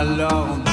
Alors 0.00 0.67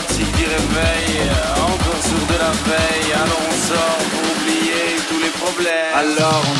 qui 0.00 0.18
dit 0.18 0.24
fatigue, 0.24 0.36
dit 0.36 0.44
réveil, 0.44 1.30
encore 1.56 2.02
sourd 2.02 2.26
de 2.26 2.38
la 2.38 2.50
veille, 2.68 3.12
alors 3.12 3.42
on 3.48 3.56
sort 3.68 4.02
pour 4.10 4.24
oublier 4.32 4.96
tous 5.08 5.20
les 5.20 5.30
problèmes. 5.30 5.94
Alors 5.94 6.53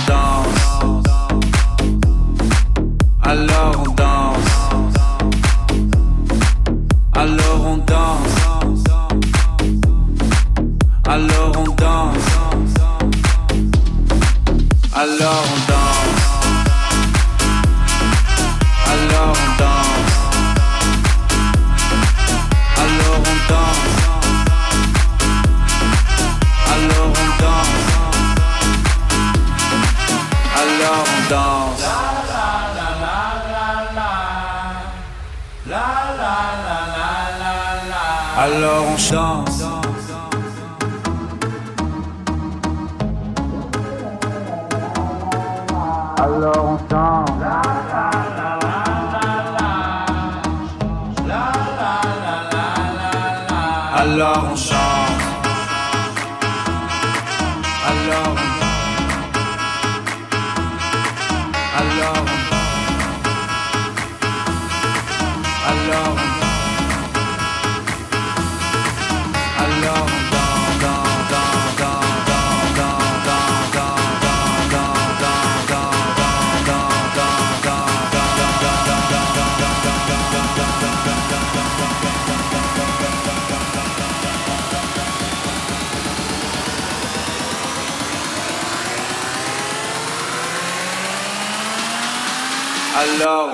Alors. 92.97 93.51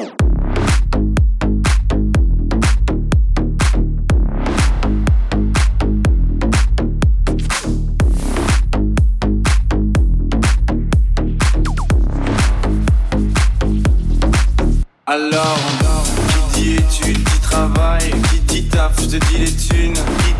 Alors, 15.06 15.58
qui 16.52 16.60
dit 16.60 16.74
études, 16.74 17.16
dit 17.16 17.40
travail, 17.40 18.10
qui 18.30 18.40
dit 18.40 18.68
taf, 18.68 18.94
te 18.96 19.16
dit 19.16 19.38
les 19.38 19.50
thunes, 19.50 19.94
qui 19.94 20.39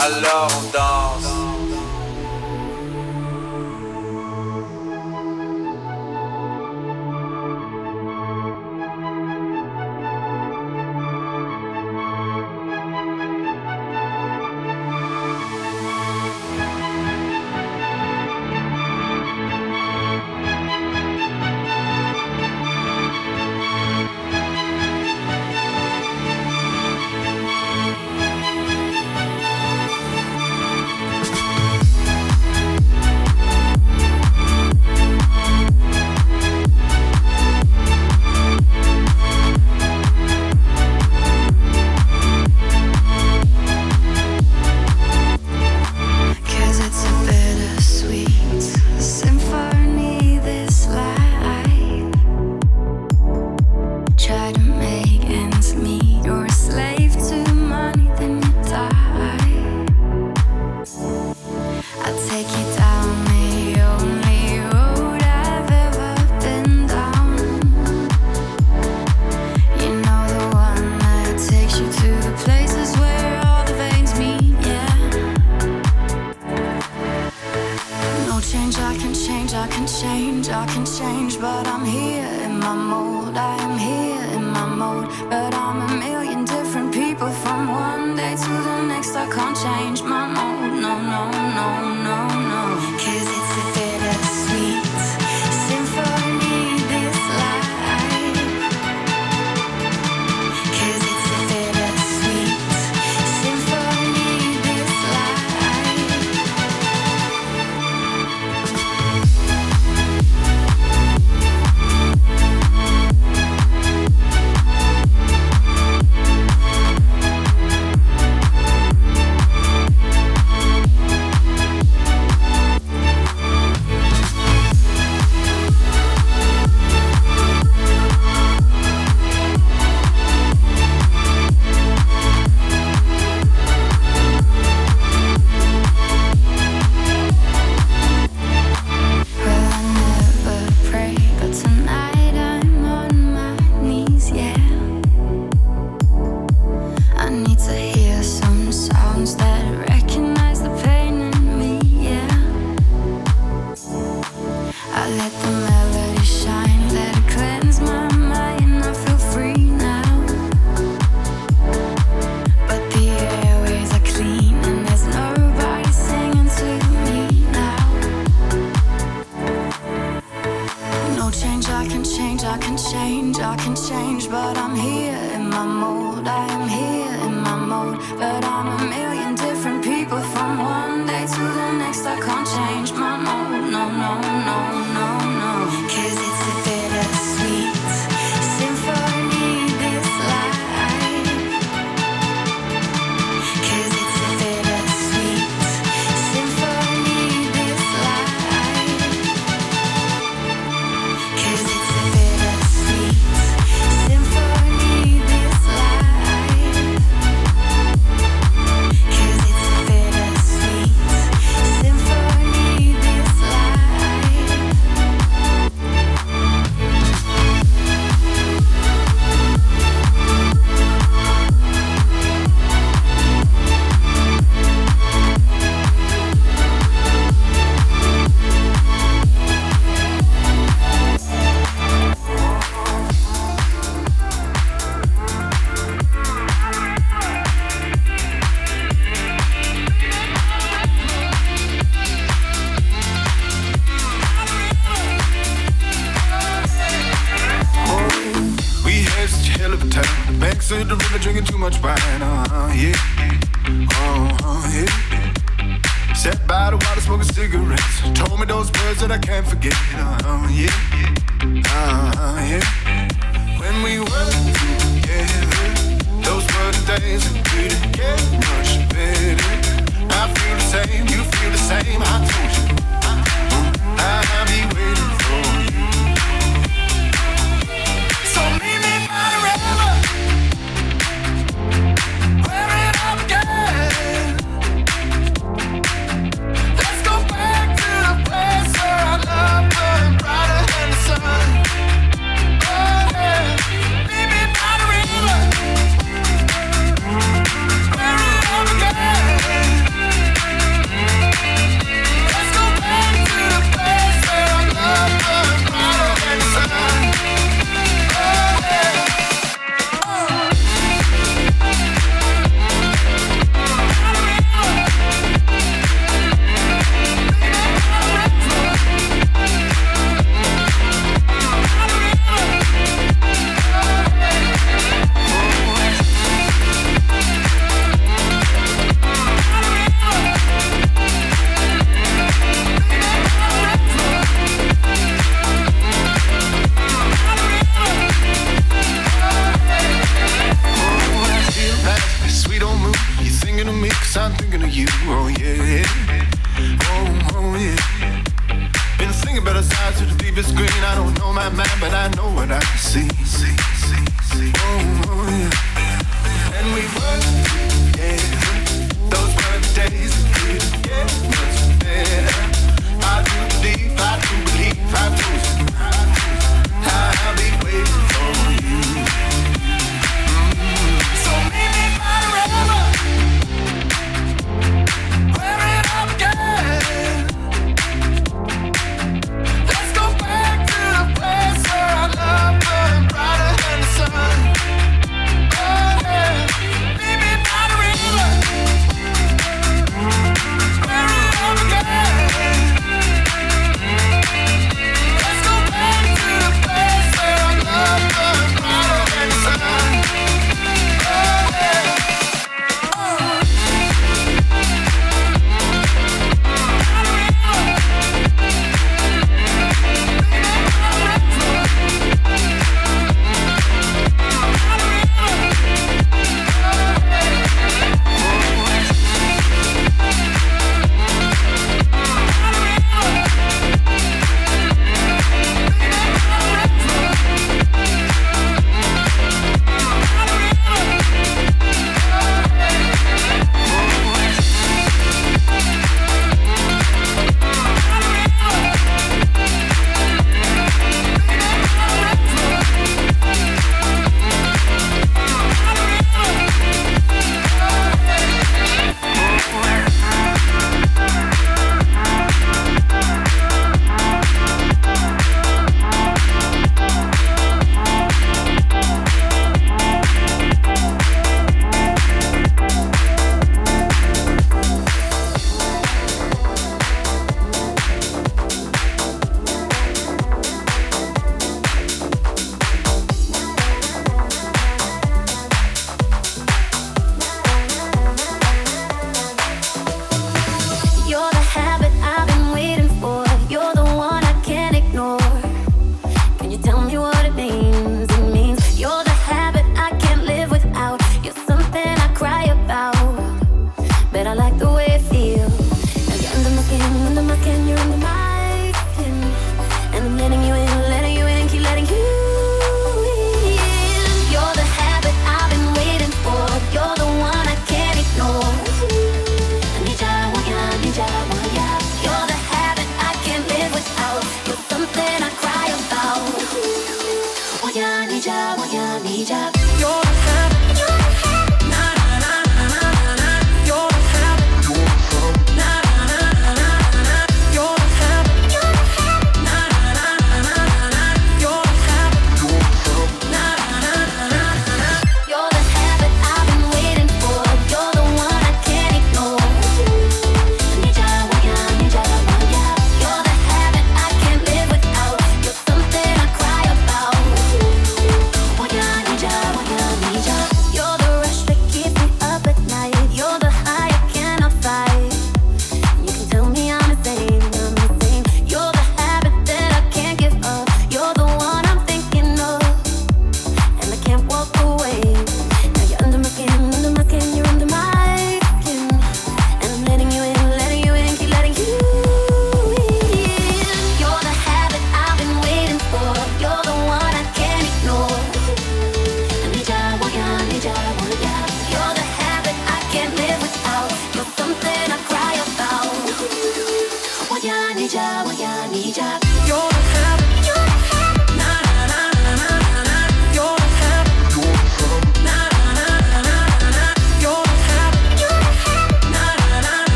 Alors 0.00 0.48
on 0.56 0.70
danse. 0.70 1.47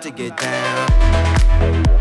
To 0.00 0.10
get 0.10 0.34
down. 0.38 1.99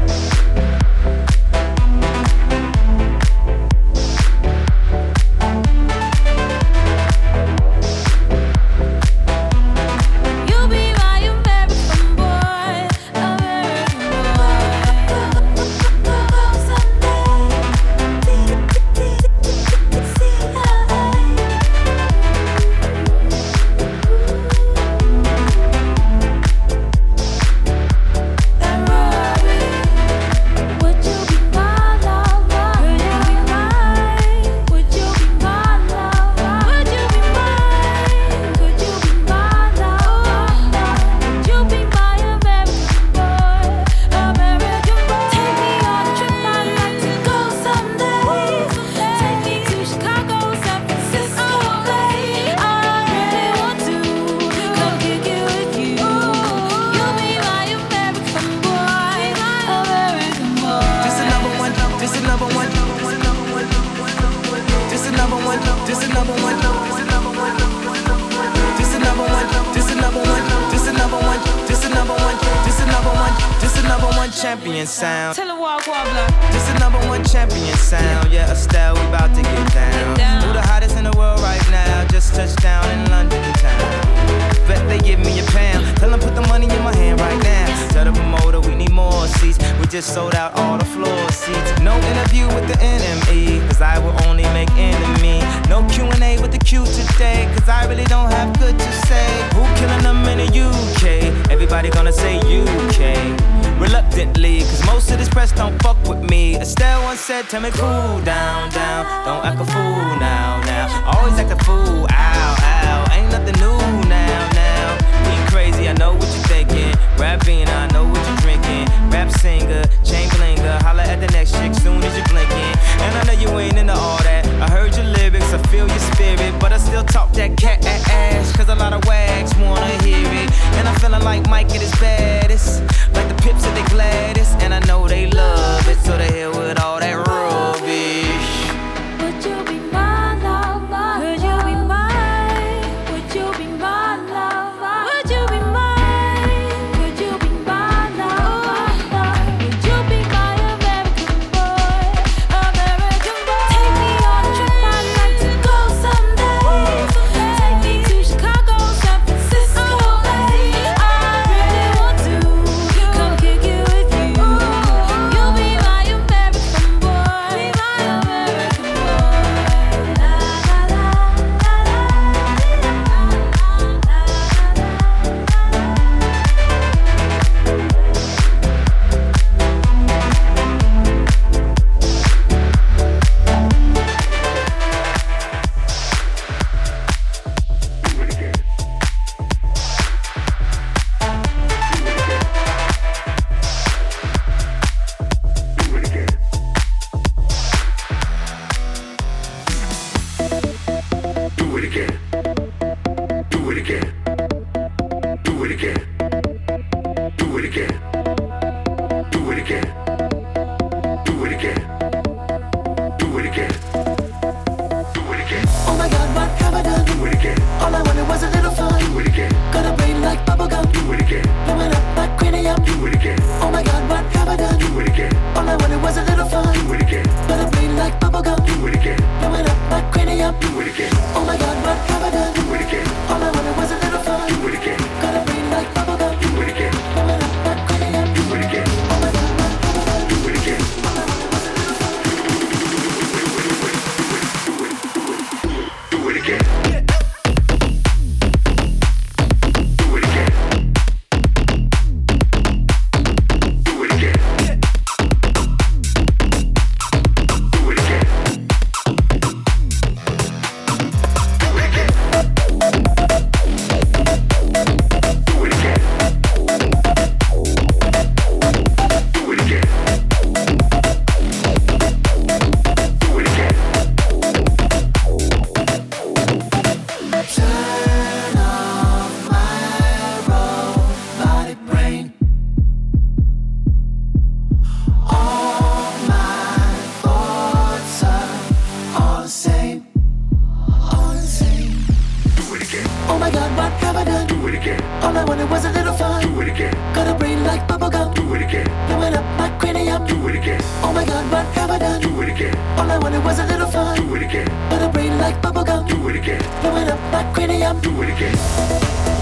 It 307.01 307.07
up 307.07 307.31
like 307.31 307.53
I'm 307.81 307.99
do 308.01 308.21
it 308.23 308.29
again. 308.29 309.38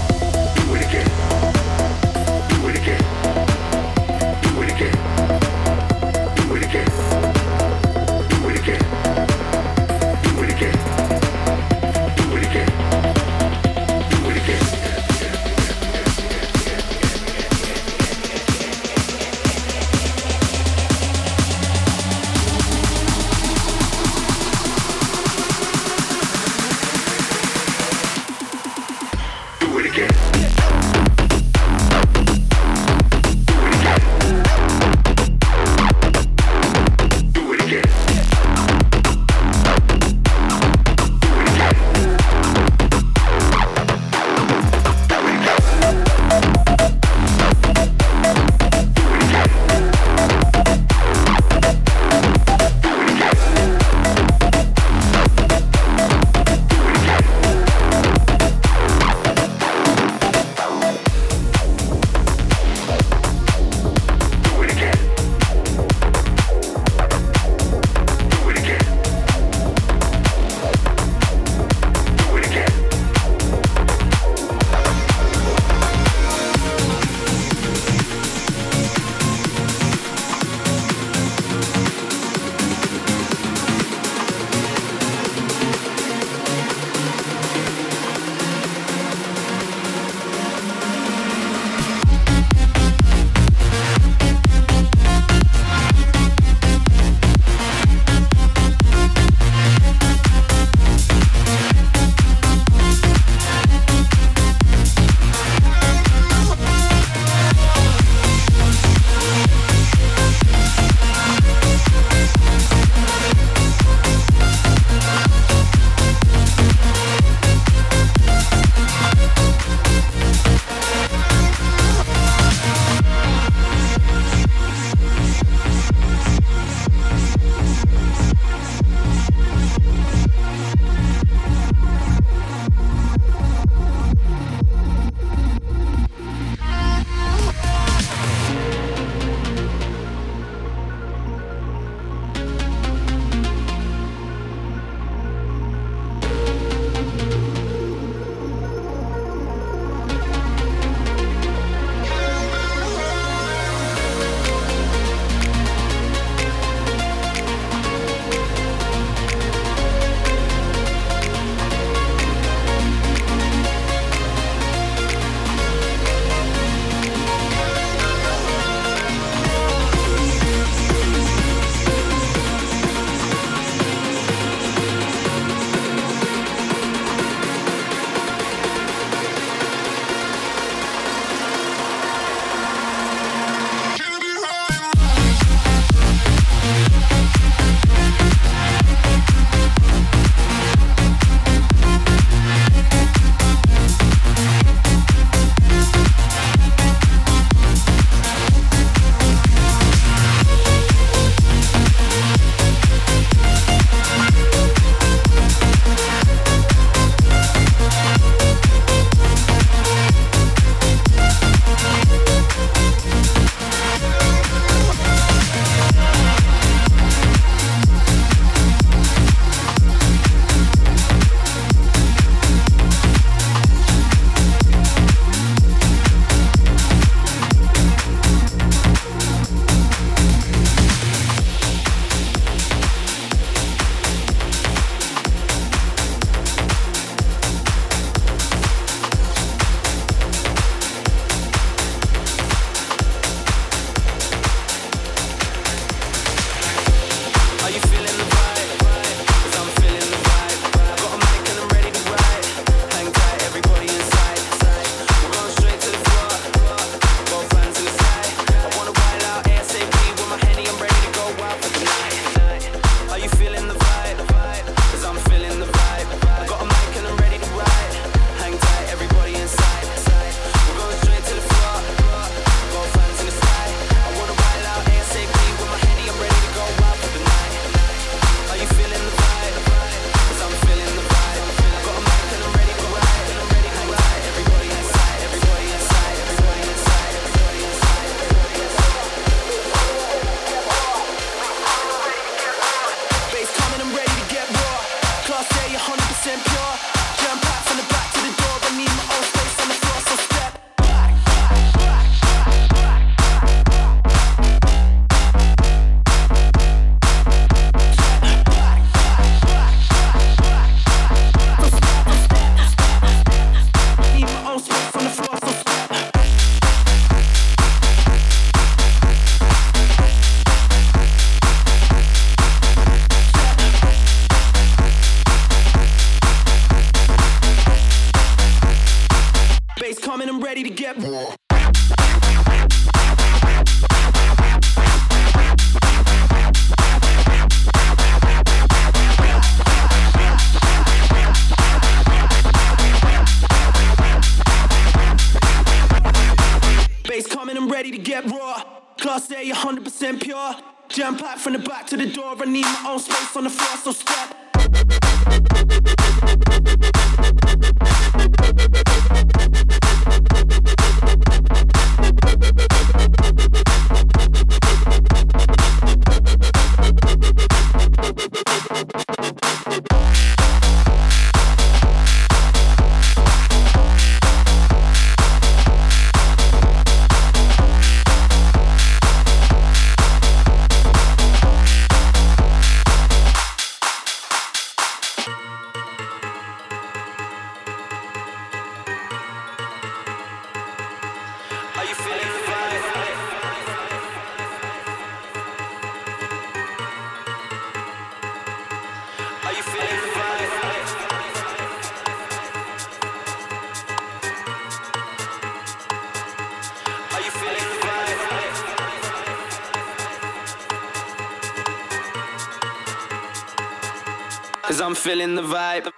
Feeling 414.98 415.36
the 415.36 415.42
vibe. 415.42 415.97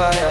fire. 0.00 0.29